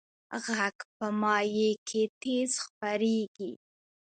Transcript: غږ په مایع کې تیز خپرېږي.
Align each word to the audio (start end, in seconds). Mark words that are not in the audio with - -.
غږ 0.55 0.77
په 0.97 1.07
مایع 1.21 1.71
کې 1.87 2.03
تیز 2.21 2.51
خپرېږي. 2.65 3.51